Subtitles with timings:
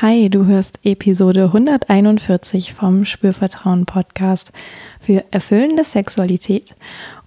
[0.00, 4.52] Hi, du hörst Episode 141 vom Spürvertrauen Podcast
[5.00, 6.76] für erfüllende Sexualität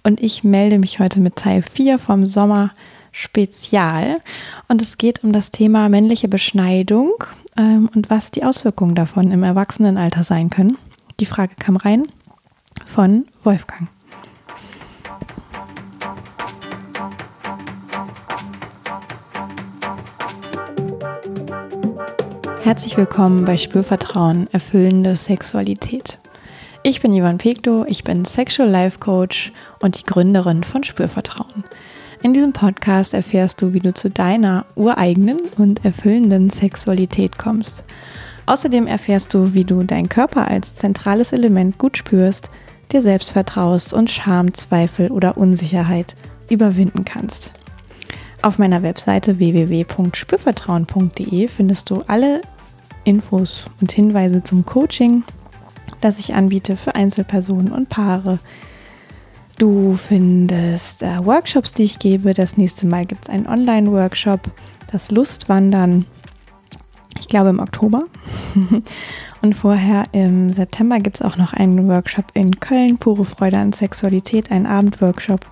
[0.04, 2.70] und ich melde mich heute mit Teil 4 vom Sommer
[3.10, 4.22] Spezial
[4.68, 7.12] und es geht um das Thema männliche Beschneidung
[7.58, 10.78] ähm, und was die Auswirkungen davon im Erwachsenenalter sein können.
[11.20, 12.04] Die Frage kam rein
[12.86, 13.90] von Wolfgang.
[22.62, 26.20] Herzlich willkommen bei Spürvertrauen, erfüllende Sexualität.
[26.84, 31.64] Ich bin Ivan Pekto, ich bin Sexual Life Coach und die Gründerin von Spürvertrauen.
[32.22, 37.82] In diesem Podcast erfährst du, wie du zu deiner ureigenen und erfüllenden Sexualität kommst.
[38.46, 42.48] Außerdem erfährst du, wie du deinen Körper als zentrales Element gut spürst,
[42.92, 46.14] dir selbst vertraust und Scham, Zweifel oder Unsicherheit
[46.48, 47.54] überwinden kannst.
[48.42, 52.40] Auf meiner Webseite www.spürvertrauen.de findest du alle
[53.04, 55.22] Infos und Hinweise zum Coaching,
[56.00, 58.40] das ich anbiete für Einzelpersonen und Paare.
[59.58, 62.34] Du findest äh, Workshops, die ich gebe.
[62.34, 64.40] Das nächste Mal gibt es einen Online-Workshop,
[64.90, 66.04] das Lustwandern.
[67.20, 68.06] Ich glaube im Oktober.
[69.42, 73.72] und vorher im September gibt es auch noch einen Workshop in Köln, pure Freude an
[73.72, 75.46] Sexualität, ein Abendworkshop.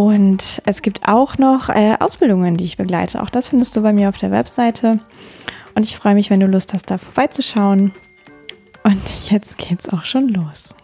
[0.00, 3.20] Und es gibt auch noch äh, Ausbildungen, die ich begleite.
[3.20, 4.98] Auch das findest du bei mir auf der Webseite.
[5.74, 7.92] Und ich freue mich, wenn du Lust hast, da vorbeizuschauen.
[8.82, 10.74] Und jetzt geht's auch schon los.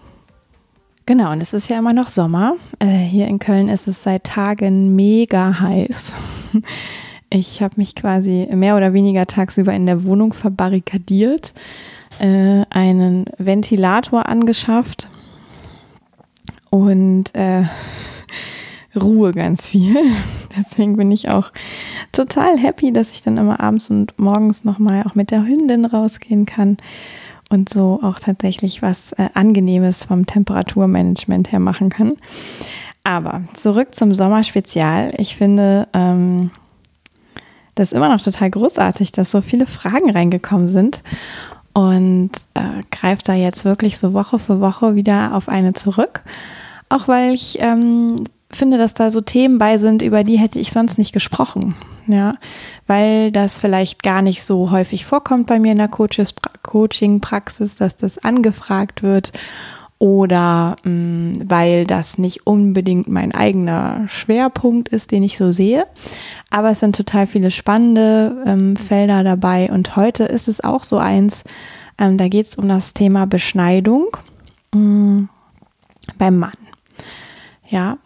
[1.06, 2.56] Genau, und es ist ja immer noch Sommer.
[2.78, 6.12] Äh, hier in Köln ist es seit Tagen mega heiß.
[7.28, 11.54] Ich habe mich quasi mehr oder weniger tagsüber in der Wohnung verbarrikadiert,
[12.20, 15.08] äh, einen Ventilator angeschafft
[16.70, 17.64] und äh,
[18.96, 19.96] Ruhe ganz viel.
[20.56, 21.52] Deswegen bin ich auch
[22.12, 26.46] total happy, dass ich dann immer abends und morgens nochmal auch mit der Hündin rausgehen
[26.46, 26.78] kann
[27.50, 32.14] und so auch tatsächlich was äh, Angenehmes vom Temperaturmanagement her machen kann.
[33.04, 35.14] Aber zurück zum Sommerspezial.
[35.18, 36.50] Ich finde ähm,
[37.76, 41.02] das immer noch total großartig, dass so viele Fragen reingekommen sind
[41.72, 46.22] und äh, greife da jetzt wirklich so Woche für Woche wieder auf eine zurück.
[46.88, 50.70] Auch weil ich ähm, finde, dass da so Themen bei sind, über die hätte ich
[50.70, 51.74] sonst nicht gesprochen.
[52.06, 52.34] Ja,
[52.86, 58.18] weil das vielleicht gar nicht so häufig vorkommt bei mir in der Coaching-Praxis, dass das
[58.18, 59.32] angefragt wird
[59.98, 65.86] oder mh, mm, weil das nicht unbedingt mein eigener Schwerpunkt ist, den ich so sehe.
[66.50, 70.98] Aber es sind total viele spannende ähm, Felder dabei und heute ist es auch so
[70.98, 71.44] eins,
[71.98, 74.16] ähm, da geht es um das Thema Beschneidung
[74.74, 75.28] mh, mm,
[76.18, 76.65] beim Mann.
[77.68, 77.98] Ja,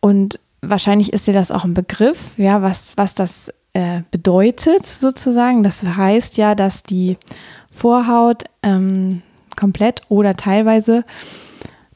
[0.00, 5.62] und wahrscheinlich ist dir das auch ein Begriff, ja, was, was das äh, bedeutet sozusagen.
[5.62, 7.18] Das heißt ja, dass die
[7.72, 9.22] Vorhaut ähm,
[9.56, 11.04] komplett oder teilweise,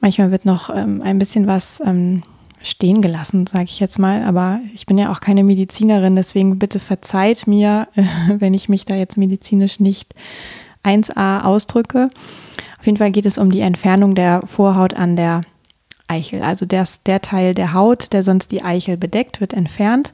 [0.00, 2.22] manchmal wird noch ähm, ein bisschen was ähm,
[2.62, 4.24] stehen gelassen, sage ich jetzt mal.
[4.24, 8.04] Aber ich bin ja auch keine Medizinerin, deswegen bitte verzeiht mir, äh,
[8.38, 10.14] wenn ich mich da jetzt medizinisch nicht
[10.84, 12.08] 1a ausdrücke.
[12.78, 15.42] Auf jeden Fall geht es um die Entfernung der Vorhaut an der
[16.08, 16.42] Eichel.
[16.42, 20.10] Also das, der Teil der Haut, der sonst die Eichel bedeckt, wird entfernt.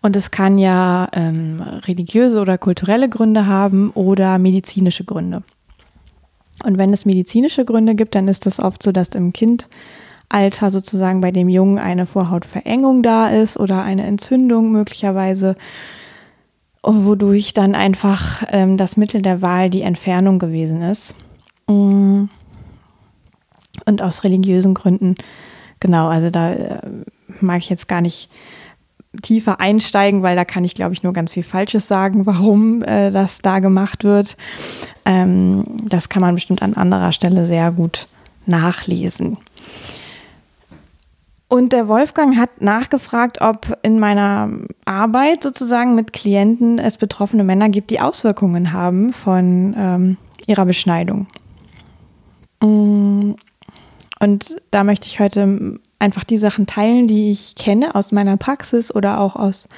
[0.00, 5.42] Und es kann ja ähm, religiöse oder kulturelle Gründe haben oder medizinische Gründe.
[6.64, 11.20] Und wenn es medizinische Gründe gibt, dann ist das oft so, dass im Kindalter sozusagen
[11.20, 15.56] bei dem Jungen eine Vorhautverengung da ist oder eine Entzündung möglicherweise,
[16.82, 21.14] wodurch dann einfach ähm, das Mittel der Wahl die Entfernung gewesen ist.
[21.68, 22.24] Mm.
[23.88, 25.14] Und aus religiösen Gründen,
[25.80, 26.80] genau, also da äh,
[27.40, 28.28] mag ich jetzt gar nicht
[29.22, 33.10] tiefer einsteigen, weil da kann ich, glaube ich, nur ganz viel Falsches sagen, warum äh,
[33.10, 34.36] das da gemacht wird.
[35.06, 38.08] Ähm, das kann man bestimmt an anderer Stelle sehr gut
[38.44, 39.38] nachlesen.
[41.48, 44.50] Und der Wolfgang hat nachgefragt, ob in meiner
[44.84, 51.26] Arbeit sozusagen mit Klienten es betroffene Männer gibt, die Auswirkungen haben von ähm, ihrer Beschneidung.
[52.60, 53.32] Mm,
[54.20, 58.94] und da möchte ich heute einfach die Sachen teilen, die ich kenne aus meiner Praxis
[58.94, 59.68] oder auch aus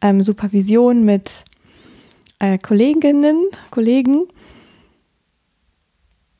[0.00, 1.44] ähm, Supervision mit
[2.38, 4.24] äh, Kolleginnen, Kollegen.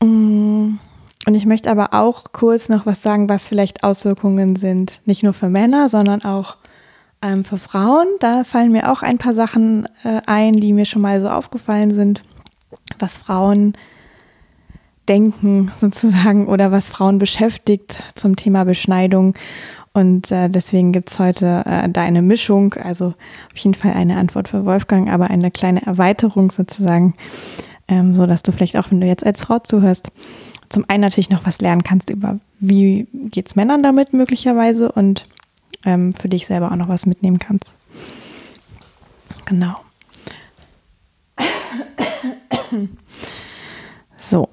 [0.02, 0.78] Mm,
[1.26, 5.32] und ich möchte aber auch kurz noch was sagen, was vielleicht Auswirkungen sind, nicht nur
[5.32, 6.56] für Männer, sondern auch
[7.22, 8.08] ähm, für Frauen.
[8.19, 11.93] Da fallen mir auch ein paar Sachen äh, ein, die mir schon mal so aufgefallen
[11.93, 12.25] sind,
[12.99, 13.75] was Frauen
[15.08, 19.34] denken sozusagen oder was Frauen beschäftigt zum Thema Beschneidung.
[19.94, 23.08] Und äh, deswegen gibt es heute äh, da eine Mischung, also
[23.52, 27.14] auf jeden Fall eine Antwort für Wolfgang, aber eine kleine Erweiterung sozusagen,
[27.88, 30.10] ähm, so dass du vielleicht auch, wenn du jetzt als Frau zuhörst,
[30.70, 35.26] zum einen natürlich noch was lernen kannst über, wie geht es Männern damit möglicherweise und
[35.84, 37.75] ähm, für dich selber auch noch was mitnehmen kannst.
[39.44, 39.76] Genau.
[44.22, 44.49] So.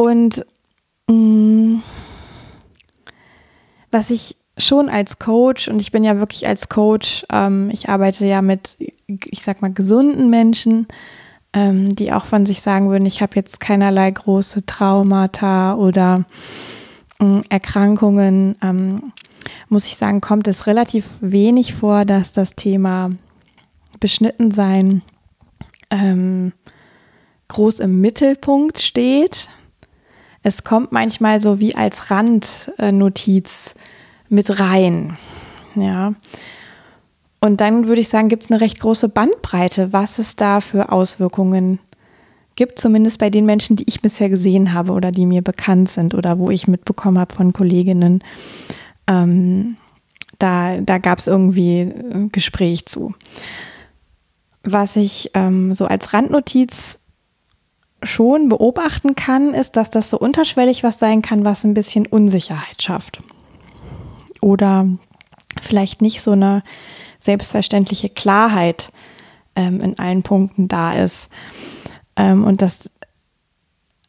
[0.00, 0.46] Und
[1.08, 1.82] mh, mm,
[3.90, 8.24] was ich schon als Coach, und ich bin ja wirklich als Coach, ähm, ich arbeite
[8.24, 10.86] ja mit, ich sag mal, gesunden Menschen,
[11.52, 16.24] ähm, die auch von sich sagen würden, ich habe jetzt keinerlei große Traumata oder
[17.18, 19.12] äh, Erkrankungen, ähm,
[19.68, 23.10] muss ich sagen, kommt es relativ wenig vor, dass das Thema
[23.98, 25.02] Beschnittensein
[25.90, 26.54] ähm,
[27.48, 29.50] groß im Mittelpunkt steht.
[30.42, 33.74] Es kommt manchmal so wie als Randnotiz
[34.28, 35.16] mit rein.
[35.74, 36.14] Ja.
[37.40, 40.92] Und dann würde ich sagen, gibt es eine recht große Bandbreite, was es da für
[40.92, 41.78] Auswirkungen
[42.56, 46.14] gibt, zumindest bei den Menschen, die ich bisher gesehen habe oder die mir bekannt sind
[46.14, 48.22] oder wo ich mitbekommen habe von Kolleginnen.
[49.06, 49.76] Ähm,
[50.38, 53.14] da da gab es irgendwie ein Gespräch zu.
[54.62, 56.99] Was ich ähm, so als Randnotiz
[58.02, 62.82] schon beobachten kann, ist, dass das so unterschwellig was sein kann, was ein bisschen Unsicherheit
[62.82, 63.20] schafft.
[64.40, 64.88] Oder
[65.60, 66.62] vielleicht nicht so eine
[67.18, 68.90] selbstverständliche Klarheit
[69.54, 71.28] ähm, in allen Punkten da ist.
[72.16, 72.90] Ähm, und das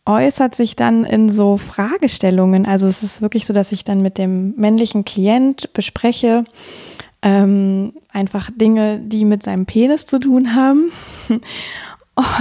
[0.06, 2.66] äußert sich dann in so Fragestellungen.
[2.66, 6.46] Also es ist wirklich so, dass ich dann mit dem männlichen Klient bespreche,
[7.22, 10.92] ähm, einfach Dinge, die mit seinem Penis zu tun haben.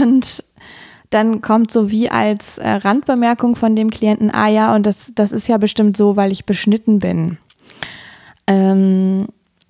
[0.00, 0.44] Und
[1.10, 5.32] dann kommt so wie als äh, Randbemerkung von dem Klienten, ah ja, und das, das
[5.32, 7.38] ist ja bestimmt so, weil ich beschnitten bin.
[8.46, 9.26] Ähm,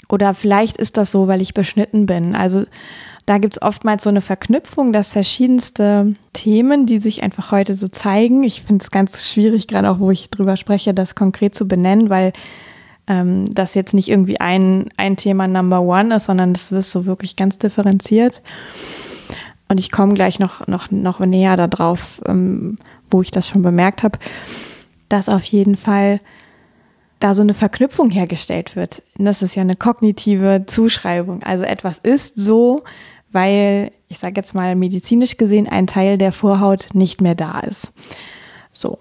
[0.09, 2.35] oder vielleicht ist das so, weil ich beschnitten bin.
[2.35, 2.65] Also
[3.27, 7.89] da gibt es oftmals so eine Verknüpfung, dass verschiedenste Themen, die sich einfach heute so
[7.89, 8.43] zeigen.
[8.43, 12.11] Ich finde es ganz schwierig, gerade auch wo ich drüber spreche, das konkret zu benennen,
[12.11, 12.33] weil
[13.07, 17.07] ähm, das jetzt nicht irgendwie ein, ein Thema Number One ist, sondern das wird so
[17.07, 18.43] wirklich ganz differenziert.
[19.71, 22.77] Und ich komme gleich noch, noch, noch näher darauf, ähm,
[23.09, 24.19] wo ich das schon bemerkt habe,
[25.09, 26.21] dass auf jeden Fall
[27.21, 29.01] da so eine Verknüpfung hergestellt wird.
[29.17, 31.45] Und das ist ja eine kognitive Zuschreibung.
[31.45, 32.83] Also etwas ist so,
[33.31, 37.93] weil, ich sage jetzt mal medizinisch gesehen, ein Teil der Vorhaut nicht mehr da ist.
[38.73, 38.99] So.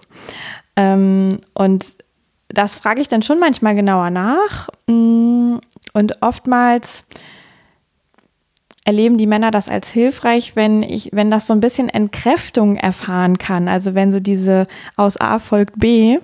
[0.75, 1.83] Ähm, und
[2.47, 4.69] das frage ich dann schon manchmal genauer nach.
[4.85, 5.55] Mm,
[5.93, 7.05] und oftmals
[8.89, 13.37] erleben die Männer das als hilfreich, wenn ich, wenn das so ein bisschen Entkräftung erfahren
[13.37, 13.67] kann.
[13.67, 14.65] Also wenn so diese
[14.95, 16.17] aus A folgt B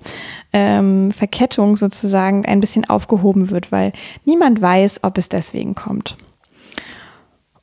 [0.51, 6.17] ähm, Verkettung sozusagen ein bisschen aufgehoben wird, weil niemand weiß, ob es deswegen kommt.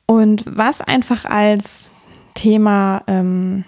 [0.06, 1.92] Und was einfach als
[2.34, 3.64] Thema, ähm,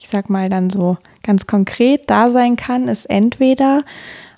[0.00, 3.84] ich sag mal dann so ganz konkret da sein kann, ist entweder,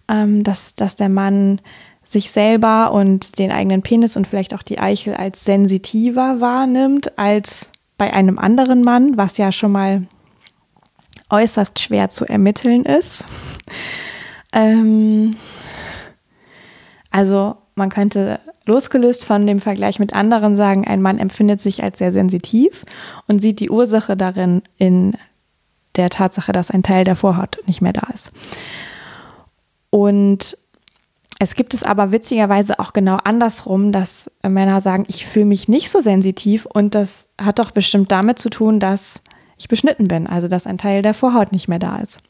[0.08, 1.60] ähm, dass, dass der Mann
[2.06, 7.68] sich selber und den eigenen Penis und vielleicht auch die Eichel als sensitiver wahrnimmt als
[7.98, 10.06] bei einem anderen Mann, was ja schon mal
[11.28, 13.24] äußerst schwer zu ermitteln ist.
[14.52, 15.34] Ähm
[17.10, 21.98] also man könnte losgelöst von dem Vergleich mit anderen sagen, ein Mann empfindet sich als
[21.98, 22.84] sehr sensitiv
[23.26, 25.16] und sieht die Ursache darin in
[25.96, 28.32] der Tatsache, dass ein Teil der Vorhaut nicht mehr da ist.
[29.90, 30.58] Und
[31.38, 35.90] es gibt es aber witzigerweise auch genau andersrum, dass Männer sagen, ich fühle mich nicht
[35.90, 39.20] so sensitiv und das hat doch bestimmt damit zu tun, dass
[39.58, 42.20] ich beschnitten bin, also dass ein Teil der Vorhaut nicht mehr da ist.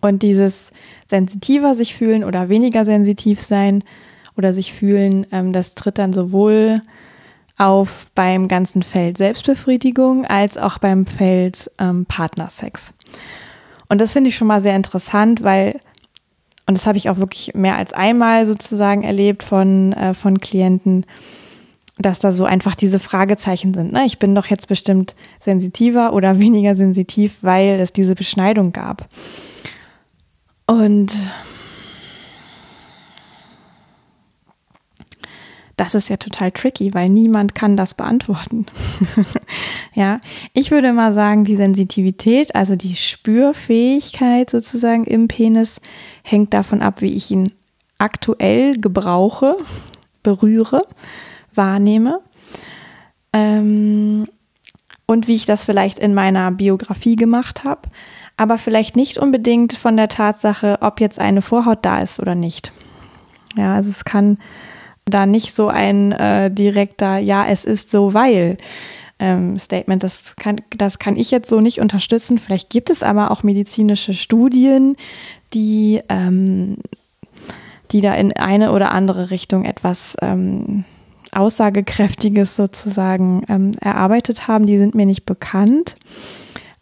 [0.00, 0.70] Und dieses
[1.06, 3.82] sensitiver sich fühlen oder weniger sensitiv sein
[4.36, 6.82] oder sich fühlen, ähm, das tritt dann sowohl
[7.58, 12.92] auf beim ganzen Feld Selbstbefriedigung als auch beim Feld ähm, Partnersex.
[13.88, 15.80] Und das finde ich schon mal sehr interessant, weil
[16.66, 21.06] und das habe ich auch wirklich mehr als einmal sozusagen erlebt von, äh, von Klienten,
[21.98, 23.92] dass da so einfach diese Fragezeichen sind.
[23.92, 24.04] Ne?
[24.04, 29.08] Ich bin doch jetzt bestimmt sensitiver oder weniger sensitiv, weil es diese Beschneidung gab.
[30.66, 31.14] Und
[35.76, 38.66] das ist ja total tricky, weil niemand kann das beantworten.
[39.94, 40.20] ja,
[40.54, 45.80] ich würde mal sagen, die Sensitivität, also die Spürfähigkeit sozusagen im Penis,
[46.22, 47.52] hängt davon ab, wie ich ihn
[47.98, 49.56] aktuell gebrauche,
[50.22, 50.82] berühre,
[51.54, 52.20] wahrnehme.
[53.34, 54.28] Ähm,
[55.06, 57.82] und wie ich das vielleicht in meiner Biografie gemacht habe.
[58.38, 62.70] aber vielleicht nicht unbedingt von der Tatsache, ob jetzt eine Vorhaut da ist oder nicht.
[63.56, 64.36] Ja, also es kann
[65.08, 68.58] da nicht so ein äh, direkter, ja, es ist so, weil
[69.18, 72.38] ähm, Statement, das kann, das kann ich jetzt so nicht unterstützen.
[72.38, 74.96] Vielleicht gibt es aber auch medizinische Studien,
[75.54, 76.78] die, ähm,
[77.92, 80.84] die da in eine oder andere Richtung etwas ähm,
[81.32, 84.66] Aussagekräftiges sozusagen ähm, erarbeitet haben.
[84.66, 85.96] Die sind mir nicht bekannt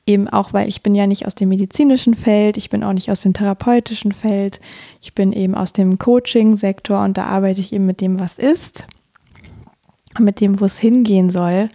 [0.07, 3.11] eben auch, weil ich bin ja nicht aus dem medizinischen Feld, ich bin auch nicht
[3.11, 4.61] aus dem therapeutischen Feld,
[5.01, 8.87] ich bin eben aus dem Coaching-Sektor und da arbeite ich eben mit dem, was ist,
[10.19, 11.69] mit dem, wo es hingehen soll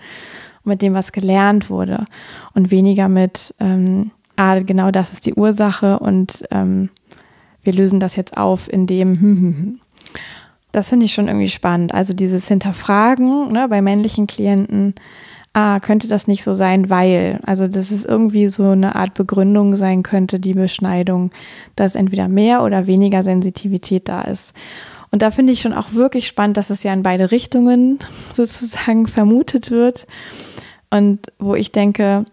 [0.69, 2.05] mit dem, was gelernt wurde.
[2.53, 6.89] Und weniger mit, ähm, ah, genau das ist die Ursache und ähm,
[7.63, 9.79] wir lösen das jetzt auf, indem,
[10.71, 11.93] das finde ich schon irgendwie spannend.
[11.93, 14.95] Also dieses Hinterfragen ne, bei männlichen Klienten,
[15.53, 19.75] ah, könnte das nicht so sein, weil, also dass es irgendwie so eine Art Begründung
[19.75, 21.31] sein könnte, die Beschneidung,
[21.75, 24.53] dass entweder mehr oder weniger Sensitivität da ist.
[25.11, 27.99] Und da finde ich schon auch wirklich spannend, dass es ja in beide Richtungen
[28.33, 30.05] sozusagen vermutet wird.
[30.91, 32.25] Und wo ich denke,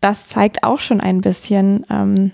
[0.00, 2.32] das zeigt auch schon ein bisschen, ähm,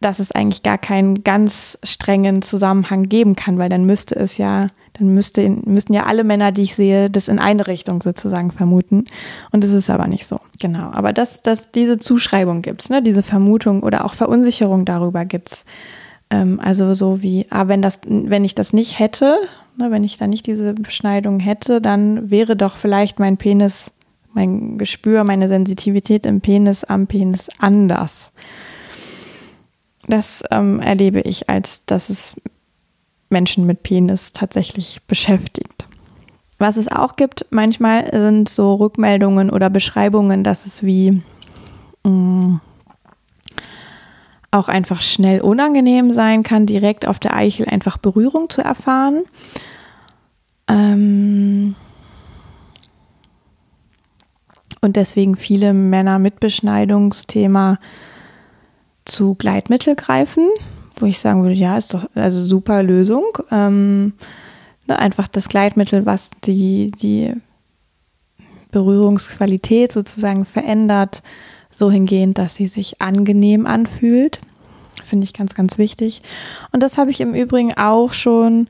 [0.00, 4.68] dass es eigentlich gar keinen ganz strengen Zusammenhang geben kann, weil dann müsste es ja
[5.00, 9.06] dann müsste, müssten ja alle Männer, die ich sehe, das in eine Richtung sozusagen vermuten.
[9.50, 10.38] Und das ist aber nicht so.
[10.60, 10.90] Genau.
[10.92, 13.02] Aber dass, dass diese Zuschreibung gibt es, ne?
[13.02, 15.64] diese Vermutung oder auch Verunsicherung darüber gibt es.
[16.30, 19.36] Ähm, also so wie, ah, wenn, das, wenn ich das nicht hätte,
[19.78, 23.90] ne, wenn ich da nicht diese Beschneidung hätte, dann wäre doch vielleicht mein Penis,
[24.34, 28.32] mein Gespür, meine Sensitivität im Penis am Penis anders.
[30.06, 32.36] Das ähm, erlebe ich als, dass es
[33.30, 35.86] Menschen mit Penis tatsächlich beschäftigt.
[36.58, 41.22] Was es auch gibt, manchmal sind so Rückmeldungen oder Beschreibungen, dass es wie
[42.04, 42.60] mh, mm,
[44.50, 49.22] auch einfach schnell unangenehm sein kann, direkt auf der Eichel einfach Berührung zu erfahren.
[50.68, 51.76] Ähm
[54.80, 57.78] und deswegen viele Männer mit Beschneidungsthema
[59.04, 60.48] zu Gleitmittel greifen
[61.00, 63.24] wo ich sagen würde, ja, ist doch also super Lösung.
[63.50, 64.14] Ähm,
[64.86, 67.34] ne, einfach das Gleitmittel, was die, die
[68.70, 71.22] Berührungsqualität sozusagen verändert,
[71.72, 74.40] so hingehend, dass sie sich angenehm anfühlt.
[75.04, 76.22] Finde ich ganz, ganz wichtig.
[76.72, 78.68] Und das habe ich im Übrigen auch schon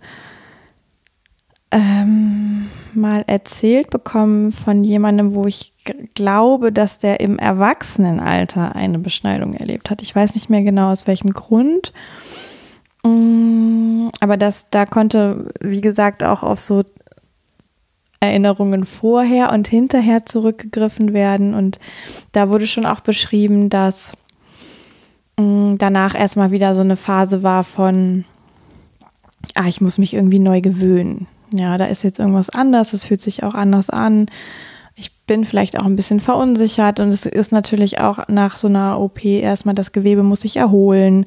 [1.70, 5.72] ähm, mal erzählt bekommen von jemandem, wo ich
[6.14, 10.02] glaube, dass der im Erwachsenenalter eine Beschneidung erlebt hat.
[10.02, 11.92] Ich weiß nicht mehr genau aus welchem Grund.
[13.04, 16.82] Mm, aber das, da konnte, wie gesagt, auch auf so
[18.18, 21.54] Erinnerungen vorher und hinterher zurückgegriffen werden.
[21.54, 21.78] Und
[22.32, 24.14] da wurde schon auch beschrieben, dass
[25.38, 28.24] mm, danach erstmal wieder so eine Phase war von,
[29.54, 31.28] ah, ich muss mich irgendwie neu gewöhnen.
[31.52, 34.26] Ja, da ist jetzt irgendwas anders, es fühlt sich auch anders an
[35.00, 39.00] ich bin vielleicht auch ein bisschen verunsichert und es ist natürlich auch nach so einer
[39.00, 41.24] OP erstmal das Gewebe muss sich erholen.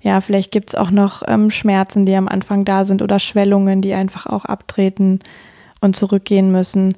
[0.00, 3.82] Ja, vielleicht gibt es auch noch ähm, Schmerzen, die am Anfang da sind oder Schwellungen,
[3.82, 5.20] die einfach auch abtreten
[5.80, 6.94] und zurückgehen müssen.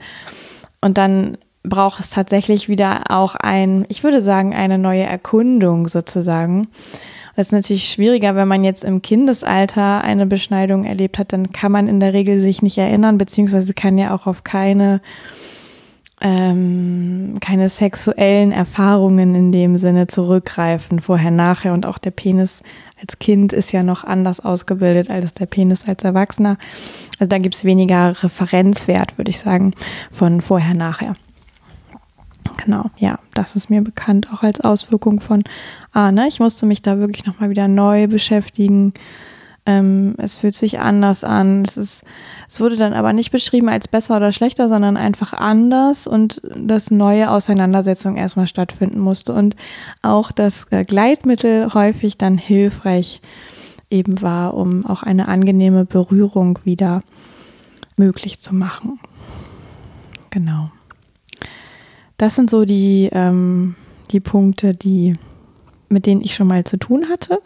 [0.82, 6.68] Und dann braucht es tatsächlich wieder auch ein, ich würde sagen, eine neue Erkundung sozusagen.
[7.38, 11.71] Das ist natürlich schwieriger, wenn man jetzt im Kindesalter eine Beschneidung erlebt hat, dann kann
[11.71, 15.00] man in der Regel sich nicht erinnern, beziehungsweise kann ja auch auf keine
[16.21, 21.75] ähm, keine sexuellen Erfahrungen in dem Sinne zurückgreifen, vorher, nachher.
[21.75, 22.61] Und auch der Penis
[23.00, 26.59] als Kind ist ja noch anders ausgebildet als der Penis als Erwachsener.
[27.21, 29.75] Also da gibt es weniger Referenzwert, würde ich sagen,
[30.11, 31.14] von vorher, nachher.
[32.57, 35.45] Genau, ja, das ist mir bekannt, auch als Auswirkung von,
[35.93, 38.93] ah, ne, ich musste mich da wirklich nochmal wieder neu beschäftigen
[39.69, 41.62] ähm, es fühlt sich anders an.
[41.67, 42.02] Es, ist,
[42.49, 46.90] es wurde dann aber nicht beschrieben als besser oder schlechter, sondern einfach anders und dass
[46.90, 49.57] neue Auseinandersetzung erstmal stattfinden musste und
[50.00, 53.21] auch das Gleitmittel häufig dann hilfreich
[53.90, 57.02] eben war, um auch eine angenehme Berührung wieder
[57.99, 58.99] möglich zu machen.
[60.31, 60.71] Genau.
[62.19, 63.75] Das sind so die, ähm,
[64.11, 65.15] die Punkte, die,
[65.89, 67.41] mit denen ich schon mal zu tun hatte.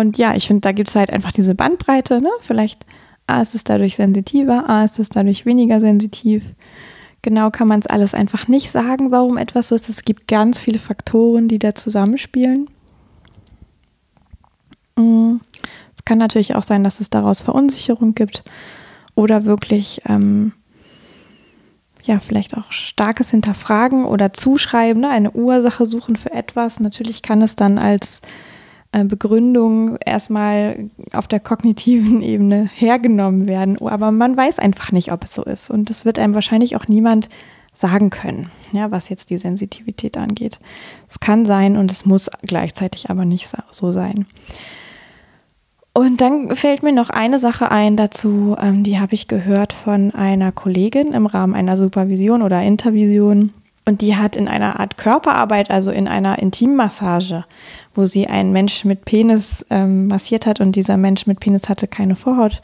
[0.00, 2.22] Und ja, ich finde, da gibt es halt einfach diese Bandbreite.
[2.22, 2.30] Ne?
[2.40, 2.86] Vielleicht,
[3.26, 6.54] A, ist es dadurch sensitiver, A, ist es dadurch weniger sensitiv.
[7.20, 9.90] Genau kann man es alles einfach nicht sagen, warum etwas so ist.
[9.90, 12.70] Es gibt ganz viele Faktoren, die da zusammenspielen.
[14.96, 15.36] Mm,
[15.94, 18.42] es kann natürlich auch sein, dass es daraus Verunsicherung gibt
[19.14, 20.52] oder wirklich ähm,
[22.02, 25.10] ja, vielleicht auch starkes Hinterfragen oder Zuschreiben, ne?
[25.10, 26.80] eine Ursache suchen für etwas.
[26.80, 28.20] Natürlich kann es dann als
[28.92, 35.24] äh, Begründung erstmal auf der kognitiven Ebene hergenommen werden, aber man weiß einfach nicht, ob
[35.24, 35.70] es so ist.
[35.70, 37.28] Und das wird einem wahrscheinlich auch niemand
[37.72, 40.58] sagen können, ja, was jetzt die Sensitivität angeht.
[41.08, 44.26] Es kann sein und es muss gleichzeitig aber nicht so sein.
[46.00, 50.14] Und dann fällt mir noch eine Sache ein dazu, ähm, die habe ich gehört von
[50.14, 53.52] einer Kollegin im Rahmen einer Supervision oder Intervision.
[53.84, 57.44] Und die hat in einer Art Körperarbeit, also in einer Intimmassage,
[57.94, 61.86] wo sie einen Mensch mit Penis ähm, massiert hat und dieser Mensch mit Penis hatte
[61.86, 62.62] keine Vorhaut,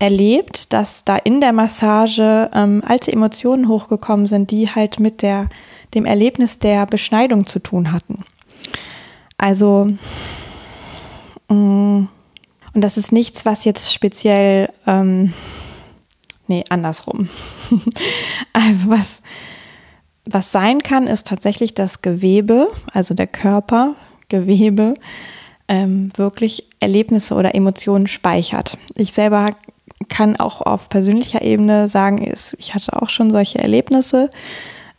[0.00, 5.50] erlebt, dass da in der Massage ähm, alte Emotionen hochgekommen sind, die halt mit der,
[5.94, 8.24] dem Erlebnis der Beschneidung zu tun hatten.
[9.38, 9.88] Also,
[11.48, 12.08] mh, mm,
[12.74, 15.32] und das ist nichts, was jetzt speziell, ähm,
[16.48, 17.28] nee, andersrum.
[18.52, 19.22] also was,
[20.26, 23.94] was sein kann, ist tatsächlich das Gewebe, also der Körper,
[24.28, 24.94] Gewebe,
[25.68, 28.76] ähm, wirklich Erlebnisse oder Emotionen speichert.
[28.96, 29.50] Ich selber
[30.08, 34.28] kann auch auf persönlicher Ebene sagen, ich hatte auch schon solche Erlebnisse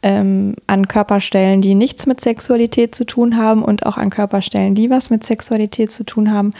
[0.06, 4.92] ähm, an Körperstellen, die nichts mit Sexualität zu tun haben und auch an Körperstellen, die
[4.92, 6.54] was mit Sexualität zu tun haben.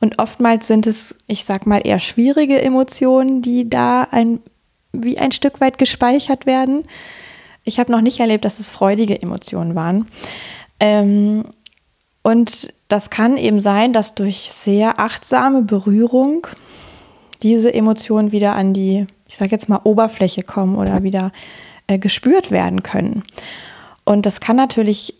[0.00, 4.38] Und oftmals sind es, ich sag mal, eher schwierige Emotionen, die da ein,
[4.92, 6.84] wie ein Stück weit gespeichert werden.
[7.64, 10.06] Ich habe noch nicht erlebt, dass es freudige Emotionen waren.
[10.78, 11.44] Ähm,
[12.22, 16.46] und das kann eben sein, dass durch sehr achtsame Berührung
[17.42, 21.32] diese Emotionen wieder an die, ich sage jetzt mal, Oberfläche kommen oder wieder
[21.92, 23.22] äh, gespürt werden können.
[24.04, 25.14] Und das kann natürlich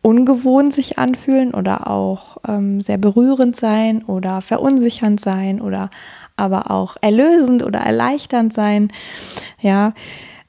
[0.00, 5.90] ungewohnt sich anfühlen oder auch ähm, sehr berührend sein oder verunsichernd sein oder
[6.36, 8.92] aber auch erlösend oder erleichternd sein.
[9.60, 9.92] Ja,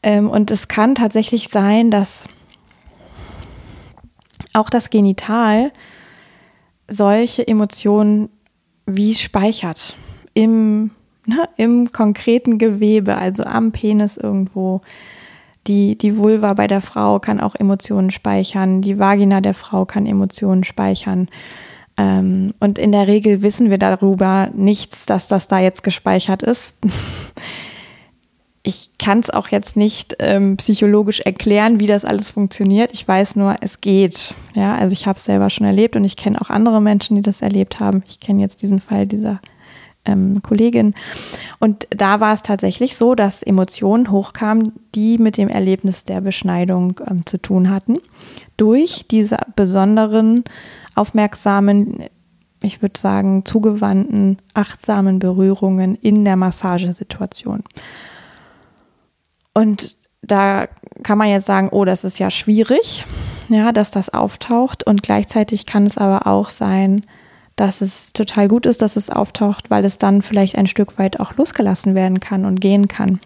[0.04, 2.26] ähm, und es kann tatsächlich sein, dass
[4.54, 5.72] auch das Genital
[6.88, 8.30] solche Emotionen
[8.86, 9.98] wie speichert
[10.34, 10.92] im,
[11.26, 14.82] ne, im konkreten Gewebe, also am Penis irgendwo
[15.70, 20.08] die, die Vulva bei der Frau kann auch Emotionen speichern, die Vagina der Frau kann
[20.08, 21.30] Emotionen speichern.
[21.96, 26.74] Ähm, und in der Regel wissen wir darüber nichts, dass das da jetzt gespeichert ist.
[28.64, 32.92] ich kann es auch jetzt nicht ähm, psychologisch erklären, wie das alles funktioniert.
[32.92, 34.34] Ich weiß nur, es geht.
[34.56, 37.22] Ja, also ich habe es selber schon erlebt und ich kenne auch andere Menschen, die
[37.22, 38.04] das erlebt haben.
[38.08, 39.40] Ich kenne jetzt diesen Fall dieser
[40.06, 40.94] ähm, Kollegin.
[41.60, 47.00] Und da war es tatsächlich so, dass Emotionen hochkamen, die mit dem Erlebnis der Beschneidung
[47.10, 47.98] ähm, zu tun hatten,
[48.58, 50.44] durch diese besonderen,
[50.96, 52.06] aufmerksamen,
[52.62, 57.64] ich würde sagen, zugewandten, achtsamen Berührungen in der Massagesituation.
[59.54, 60.68] Und da
[61.04, 63.06] kann man jetzt sagen, oh, das ist ja schwierig,
[63.48, 64.86] ja, dass das auftaucht.
[64.86, 67.06] Und gleichzeitig kann es aber auch sein,
[67.60, 71.20] dass es total gut ist, dass es auftaucht, weil es dann vielleicht ein Stück weit
[71.20, 73.20] auch losgelassen werden kann und gehen kann.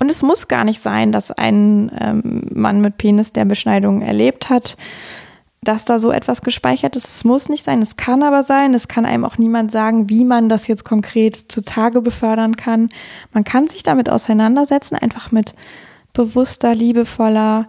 [0.00, 4.50] Und es muss gar nicht sein, dass ein ähm, Mann mit Penis der Beschneidung erlebt
[4.50, 4.76] hat,
[5.62, 7.08] dass da so etwas gespeichert ist.
[7.08, 8.74] Es muss nicht sein, es kann aber sein.
[8.74, 12.88] Es kann einem auch niemand sagen, wie man das jetzt konkret zutage befördern kann.
[13.32, 15.54] Man kann sich damit auseinandersetzen, einfach mit
[16.12, 17.68] bewusster, liebevoller,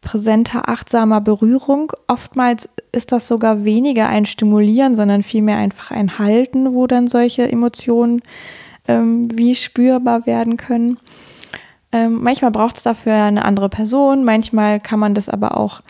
[0.00, 1.92] präsenter, achtsamer Berührung.
[2.08, 7.50] Oftmals ist das sogar weniger ein Stimulieren, sondern vielmehr einfach ein Halten, wo dann solche
[7.50, 8.22] Emotionen
[8.88, 10.98] ähm, wie spürbar werden können.
[11.92, 15.82] Ähm, manchmal braucht es dafür eine andere Person, manchmal kann man das aber auch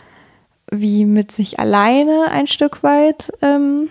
[0.71, 3.89] wie mit sich alleine ein Stück weit, ähm,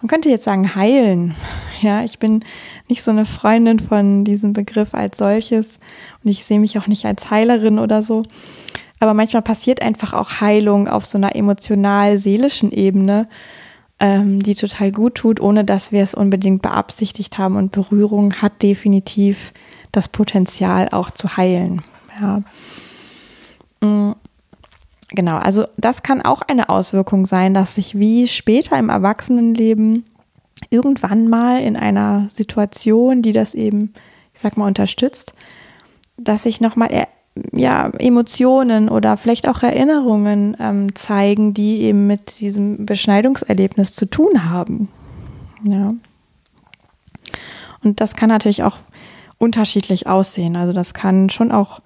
[0.00, 1.34] man könnte jetzt sagen, heilen.
[1.82, 2.44] Ja, ich bin
[2.88, 5.80] nicht so eine Freundin von diesem Begriff als solches
[6.22, 8.22] und ich sehe mich auch nicht als Heilerin oder so.
[9.00, 13.28] Aber manchmal passiert einfach auch Heilung auf so einer emotional-seelischen Ebene,
[13.98, 17.56] ähm, die total gut tut, ohne dass wir es unbedingt beabsichtigt haben.
[17.56, 19.52] Und Berührung hat definitiv
[19.90, 21.82] das Potenzial auch zu heilen.
[22.20, 22.42] Ja.
[23.80, 24.12] Mm,
[25.08, 30.04] genau, also das kann auch eine Auswirkung sein, dass sich wie später im Erwachsenenleben
[30.68, 33.94] irgendwann mal in einer Situation, die das eben,
[34.34, 35.32] ich sag mal, unterstützt,
[36.18, 36.92] dass ich nochmal
[37.52, 44.50] ja, Emotionen oder vielleicht auch Erinnerungen ähm, zeigen, die eben mit diesem Beschneidungserlebnis zu tun
[44.50, 44.88] haben.
[45.62, 45.94] Ja.
[47.82, 48.76] Und das kann natürlich auch
[49.38, 50.56] unterschiedlich aussehen.
[50.56, 51.80] Also das kann schon auch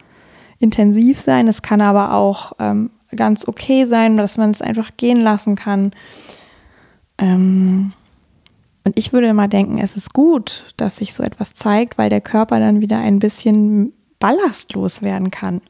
[0.58, 5.20] intensiv sein, es kann aber auch ähm, ganz okay sein, dass man es einfach gehen
[5.20, 5.92] lassen kann.
[7.18, 7.92] Ähm,
[8.84, 12.20] Und ich würde immer denken, es ist gut, dass sich so etwas zeigt, weil der
[12.20, 13.92] Körper dann wieder ein bisschen
[14.24, 15.60] ballastlos werden kann.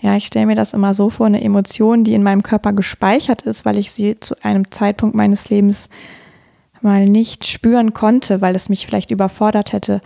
[0.00, 3.42] Ja, ich stelle mir das immer so vor, eine Emotion, die in meinem Körper gespeichert
[3.42, 5.88] ist, weil ich sie zu einem Zeitpunkt meines Lebens
[6.80, 10.00] mal nicht spüren konnte, weil es mich vielleicht überfordert hätte.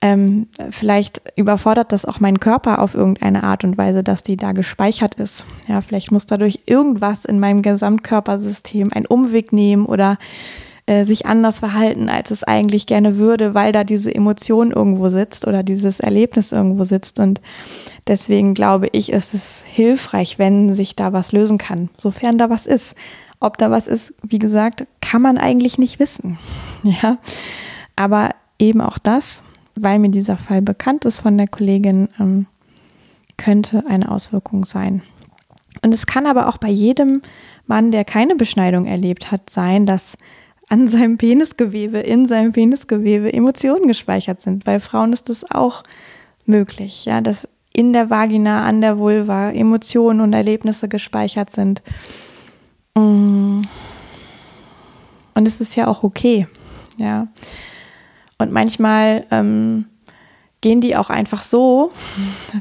[0.00, 4.52] Ähm, vielleicht überfordert das auch meinen Körper auf irgendeine Art und Weise, dass die da
[4.52, 5.44] gespeichert ist.
[5.68, 10.16] Ja, vielleicht muss dadurch irgendwas in meinem Gesamtkörpersystem einen Umweg nehmen oder
[10.86, 15.46] äh, sich anders verhalten, als es eigentlich gerne würde, weil da diese Emotion irgendwo sitzt
[15.46, 17.20] oder dieses Erlebnis irgendwo sitzt.
[17.20, 17.40] Und
[18.08, 22.66] deswegen glaube ich, ist es hilfreich, wenn sich da was lösen kann, sofern da was
[22.66, 22.96] ist.
[23.38, 26.38] Ob da was ist, wie gesagt, kann man eigentlich nicht wissen.
[26.84, 27.18] Ja,
[27.94, 29.44] aber eben auch das,
[29.76, 32.46] weil mir dieser Fall bekannt ist von der Kollegin, ähm,
[33.36, 35.02] könnte eine Auswirkung sein.
[35.82, 37.22] Und es kann aber auch bei jedem
[37.68, 40.16] Mann, der keine Beschneidung erlebt hat, sein, dass
[40.68, 44.64] an seinem Penisgewebe, in seinem Penisgewebe Emotionen gespeichert sind.
[44.64, 45.82] Bei Frauen ist das auch
[46.46, 51.82] möglich, ja, dass in der Vagina, an der Vulva Emotionen und Erlebnisse gespeichert sind.
[52.94, 53.62] Mm.
[55.34, 56.46] Und es ist ja auch okay,
[56.98, 57.28] ja.
[58.38, 59.86] Und manchmal ähm,
[60.62, 61.92] gehen die auch einfach so,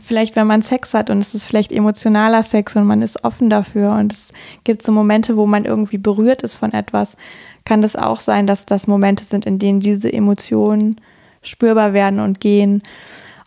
[0.06, 3.50] vielleicht wenn man Sex hat und es ist vielleicht emotionaler Sex und man ist offen
[3.50, 4.30] dafür und es
[4.64, 7.18] gibt so Momente, wo man irgendwie berührt ist von etwas,
[7.65, 11.00] kann das auch sein, dass das Momente sind, in denen diese Emotionen
[11.43, 12.84] spürbar werden und gehen.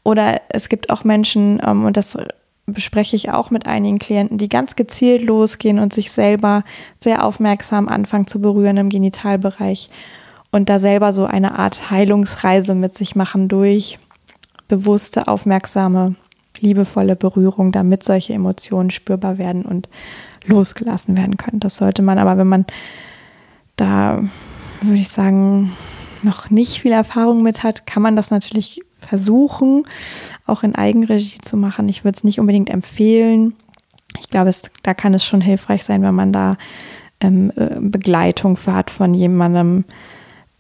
[0.03, 2.16] Oder es gibt auch Menschen, ähm, und das
[2.66, 6.64] bespreche ich auch mit einigen Klienten, die ganz gezielt losgehen und sich selber
[6.98, 9.90] sehr aufmerksam anfangen zu berühren im Genitalbereich
[10.50, 13.98] und da selber so eine Art Heilungsreise mit sich machen durch
[14.68, 16.14] bewusste, aufmerksame,
[16.61, 19.88] liebevolle Berührung, damit solche Emotionen spürbar werden und
[20.46, 21.61] losgelassen werden können.
[21.61, 22.66] Das sollte man aber, wenn man
[23.77, 24.23] da,
[24.81, 25.73] würde ich sagen,
[26.23, 29.85] noch nicht viel Erfahrung mit hat, kann man das natürlich versuchen,
[30.47, 31.89] auch in Eigenregie zu machen.
[31.89, 33.55] Ich würde es nicht unbedingt empfehlen.
[34.19, 36.57] Ich glaube, es, da kann es schon hilfreich sein, wenn man da
[37.21, 39.85] ähm, äh, Begleitung für hat von jemandem,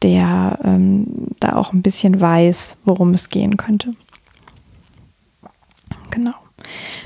[0.02, 3.94] der ähm, da auch ein bisschen weiß, worum es gehen könnte.
[6.10, 6.34] Genau.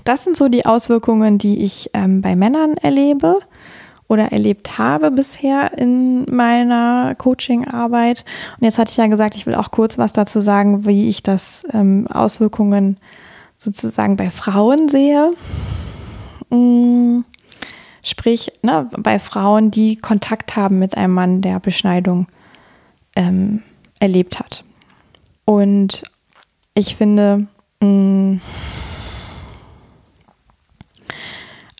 [0.05, 3.40] Das sind so die Auswirkungen, die ich ähm, bei Männern erlebe
[4.09, 8.25] oder erlebt habe bisher in meiner Coaching-Arbeit.
[8.59, 11.23] Und jetzt hatte ich ja gesagt, ich will auch kurz was dazu sagen, wie ich
[11.23, 12.97] das ähm, Auswirkungen
[13.57, 15.33] sozusagen bei Frauen sehe.
[16.49, 17.21] Mm,
[18.03, 22.27] sprich, ne, bei Frauen, die Kontakt haben mit einem Mann, der Beschneidung
[23.14, 23.62] ähm,
[24.01, 24.64] erlebt hat.
[25.44, 26.03] Und
[26.75, 27.47] ich finde,
[27.81, 28.40] mh, mm,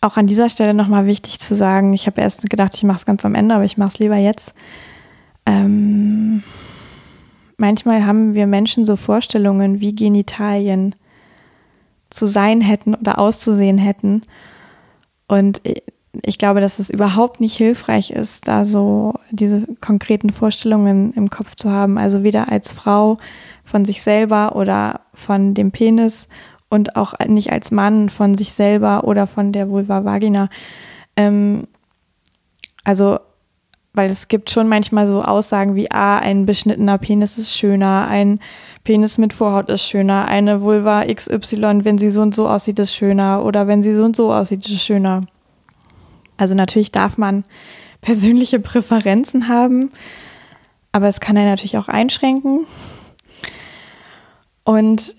[0.01, 3.05] auch an dieser Stelle nochmal wichtig zu sagen, ich habe erst gedacht, ich mache es
[3.05, 4.53] ganz am Ende, aber ich mache es lieber jetzt.
[5.45, 6.43] Ähm,
[7.57, 10.95] manchmal haben wir Menschen so Vorstellungen, wie Genitalien
[12.09, 14.21] zu sein hätten oder auszusehen hätten.
[15.27, 15.61] Und
[16.23, 21.55] ich glaube, dass es überhaupt nicht hilfreich ist, da so diese konkreten Vorstellungen im Kopf
[21.55, 21.97] zu haben.
[21.97, 23.17] Also weder als Frau
[23.63, 26.27] von sich selber oder von dem Penis
[26.69, 30.49] und auch nicht als Mann von sich selber oder von der Vulva Vagina.
[31.15, 31.67] Ähm,
[32.83, 33.19] also,
[33.93, 38.39] weil es gibt schon manchmal so Aussagen wie, ah, ein beschnittener Penis ist schöner, ein
[38.83, 42.93] Penis mit Vorhaut ist schöner, eine Vulva XY, wenn sie so und so aussieht, ist
[42.93, 45.25] schöner oder wenn sie so und so aussieht, ist schöner.
[46.37, 47.43] Also natürlich darf man
[48.01, 49.91] persönliche Präferenzen haben,
[50.91, 52.65] aber es kann er natürlich auch einschränken.
[54.63, 55.15] Und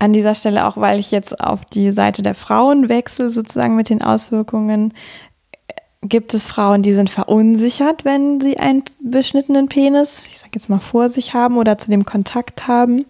[0.00, 3.90] an dieser Stelle auch, weil ich jetzt auf die Seite der Frauen wechsle, sozusagen mit
[3.90, 4.94] den Auswirkungen,
[6.02, 10.80] gibt es Frauen, die sind verunsichert, wenn sie einen beschnittenen Penis, ich sage jetzt mal,
[10.80, 13.04] vor sich haben oder zu dem Kontakt haben.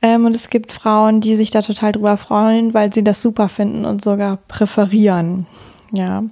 [0.00, 3.48] Ähm, und es gibt Frauen, die sich da total drüber freuen, weil sie das super
[3.48, 5.46] finden und sogar präferieren.
[5.90, 6.22] Ja.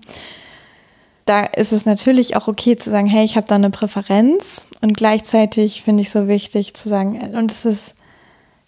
[1.24, 4.96] Da ist es natürlich auch okay zu sagen, hey, ich habe da eine Präferenz und
[4.96, 7.94] gleichzeitig finde ich so wichtig zu sagen, und es ist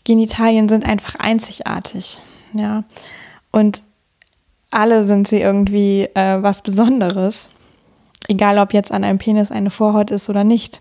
[0.06, 2.20] Genitalien sind einfach einzigartig,
[2.52, 2.84] ja.
[3.50, 3.82] Und
[4.70, 7.48] alle sind sie irgendwie äh, was Besonderes.
[8.28, 10.80] Egal, ob jetzt an einem Penis eine Vorhaut ist oder nicht.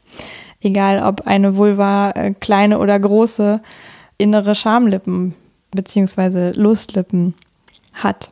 [0.62, 3.62] Egal, ob eine Vulva äh, kleine oder große
[4.20, 5.34] innere Schamlippen
[5.72, 6.52] bzw.
[6.52, 7.34] Lustlippen
[7.94, 8.32] hat.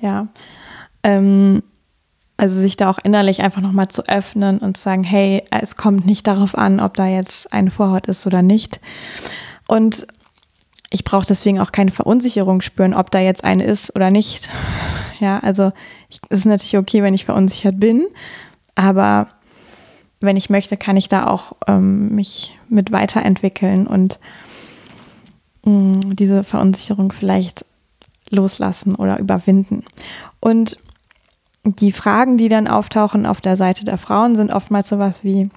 [0.00, 0.28] Ja.
[1.02, 1.64] Ähm,
[2.36, 6.06] also sich da auch innerlich einfach nochmal zu öffnen und zu sagen, hey, es kommt
[6.06, 8.78] nicht darauf an, ob da jetzt eine Vorhaut ist oder nicht.
[9.68, 10.06] Und
[10.90, 14.48] ich brauche deswegen auch keine Verunsicherung spüren, ob da jetzt eine ist oder nicht.
[15.18, 15.72] Ja, also
[16.08, 18.06] ich, es ist natürlich okay, wenn ich verunsichert bin,
[18.74, 19.28] aber
[20.20, 24.18] wenn ich möchte, kann ich da auch ähm, mich mit weiterentwickeln und
[25.64, 27.64] mh, mm, diese Verunsicherung vielleicht
[28.30, 29.84] loslassen oder überwinden.
[30.40, 30.78] Und
[31.64, 35.50] die Fragen, die dann auftauchen auf der Seite der Frauen, sind oftmals sowas wie,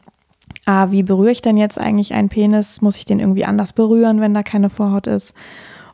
[0.65, 2.81] ah, wie berühre ich denn jetzt eigentlich einen Penis?
[2.81, 5.33] Muss ich den irgendwie anders berühren, wenn da keine Vorhaut ist?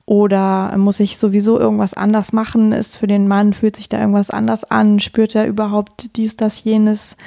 [0.05, 2.71] Oder muss ich sowieso irgendwas anders machen?
[2.71, 4.99] Ist für den Mann, fühlt sich da irgendwas anders an?
[4.99, 7.17] Spürt er überhaupt dies, das, jenes?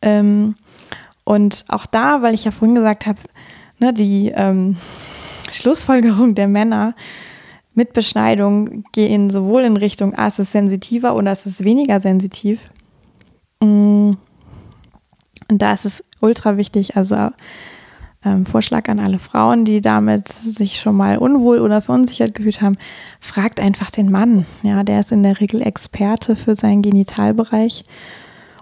[0.00, 0.54] Ähm,
[1.24, 3.18] und auch da, weil ich ja vorhin gesagt habe,
[3.80, 4.76] ne, die ähm,
[5.50, 6.94] Schlussfolgerung der Männer
[7.74, 12.60] mit Beschneidung gehen sowohl in Richtung, ah, es ist sensitiver oder es ist weniger sensitiv.
[13.60, 14.12] Mm.
[15.48, 17.30] Und da ist es ultra wichtig, also
[18.24, 22.76] ähm, Vorschlag an alle Frauen, die damit sich schon mal unwohl oder verunsichert gefühlt haben,
[23.20, 24.46] fragt einfach den Mann.
[24.62, 27.84] Ja, der ist in der Regel Experte für seinen Genitalbereich.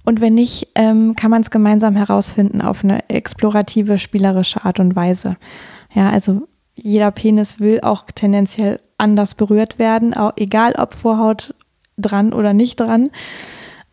[0.05, 4.97] Und wenn nicht, ähm, kann man es gemeinsam herausfinden auf eine explorative, spielerische Art und
[4.97, 5.37] Weise.
[5.95, 11.55] Ja, also jeder Penis will auch tendenziell anders berührt werden, egal ob Vorhaut
[11.99, 13.11] dran oder nicht dran.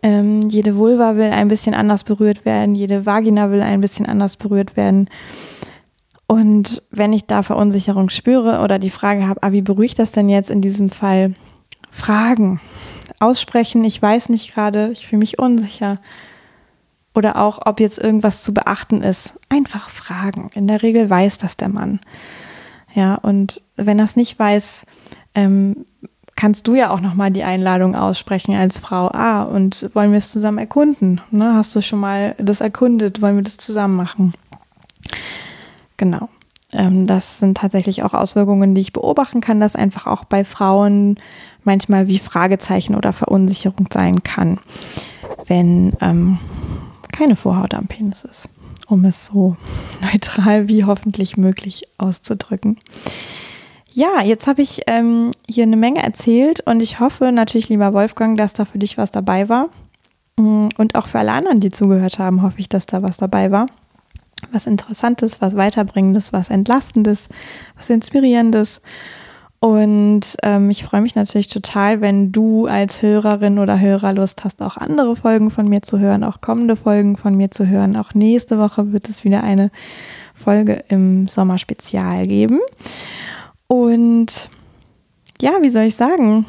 [0.02, 4.38] Ähm, jede Vulva will ein bisschen anders berührt werden, jede Vagina will ein bisschen anders
[4.38, 5.10] berührt werden.
[6.26, 10.30] Und wenn ich da Verunsicherung spüre oder die Frage habe, ah, wie beruhigt das denn
[10.30, 11.34] jetzt in diesem Fall?
[11.90, 12.62] Fragen,
[13.20, 15.98] aussprechen, ich weiß nicht gerade, ich fühle mich unsicher.
[17.16, 19.40] Oder auch, ob jetzt irgendwas zu beachten ist.
[19.50, 20.52] Einfach fragen.
[20.54, 22.00] In der Regel weiß das der Mann.
[22.94, 24.86] Ja, und wenn er es nicht weiß,
[25.36, 25.86] ähm,
[26.39, 29.10] kannst du ja auch nochmal die Einladung aussprechen als Frau.
[29.12, 31.19] Ah, und wollen wir es zusammen erkunden?
[31.32, 31.54] Ne?
[31.54, 33.21] Hast du schon mal das erkundet?
[33.21, 34.34] Wollen wir das zusammen machen?
[35.97, 36.30] Genau.
[36.71, 41.17] Ähm, das sind tatsächlich auch Auswirkungen, die ich beobachten kann, dass einfach auch bei Frauen
[41.65, 44.60] manchmal wie Fragezeichen oder Verunsicherung sein kann,
[45.47, 46.38] wenn ähm,
[47.12, 48.47] keine Vorhaut am Penis ist
[48.88, 49.56] um es so
[50.02, 52.78] neutral wie hoffentlich möglich auszudrücken.
[53.93, 58.38] Ja, jetzt habe ich ähm, hier eine Menge erzählt und ich hoffe natürlich, lieber Wolfgang,
[58.38, 59.69] dass da für dich was dabei war.
[60.38, 63.52] Mm, und auch für alle anderen, die zugehört haben, hoffe ich, dass da was dabei
[63.52, 63.67] war.
[64.52, 67.30] Was Interessantes, was Weiterbringendes, was Entlastendes,
[67.78, 68.82] was Inspirierendes.
[69.60, 74.62] Und ähm, ich freue mich natürlich total, wenn du als Hörerin oder Hörer Lust hast,
[74.62, 77.97] auch andere Folgen von mir zu hören, auch kommende Folgen von mir zu hören.
[77.97, 79.71] Auch nächste Woche wird es wieder eine
[80.34, 82.60] Folge im Sommerspezial geben.
[83.72, 84.50] Und
[85.40, 86.48] ja, wie soll ich sagen?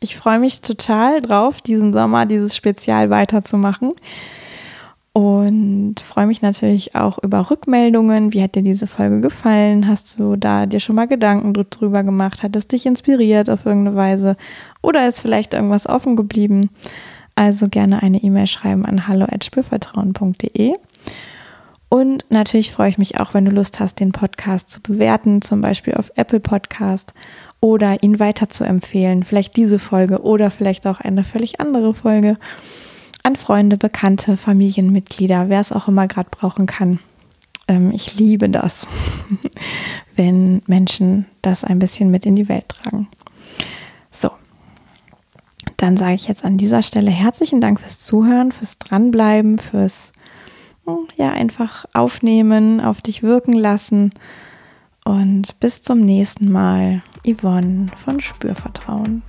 [0.00, 3.92] Ich freue mich total drauf, diesen Sommer dieses Spezial weiterzumachen.
[5.12, 8.32] Und freue mich natürlich auch über Rückmeldungen.
[8.32, 9.88] Wie hat dir diese Folge gefallen?
[9.88, 12.42] Hast du da dir schon mal Gedanken drüber gemacht?
[12.42, 14.36] Hat es dich inspiriert auf irgendeine Weise?
[14.82, 16.70] Oder ist vielleicht irgendwas offen geblieben?
[17.34, 20.74] Also gerne eine E-Mail schreiben an hallo@spürvertrauen.de.
[21.88, 25.60] Und natürlich freue ich mich auch, wenn du Lust hast, den Podcast zu bewerten, zum
[25.60, 27.14] Beispiel auf Apple Podcast
[27.60, 29.22] oder ihn weiter zu empfehlen.
[29.22, 32.36] Vielleicht diese Folge oder vielleicht auch eine völlig andere Folge
[33.22, 37.00] an Freunde, Bekannte, Familienmitglieder, wer es auch immer gerade brauchen kann.
[37.68, 38.86] Ähm, ich liebe das,
[40.16, 43.08] wenn Menschen das ein bisschen mit in die Welt tragen.
[44.10, 44.30] So,
[45.78, 50.12] dann sage ich jetzt an dieser Stelle herzlichen Dank fürs Zuhören, fürs Dranbleiben, fürs
[51.16, 54.12] ja einfach aufnehmen, auf dich wirken lassen.
[55.04, 59.22] Und bis zum nächsten Mal, Yvonne von Spürvertrauen.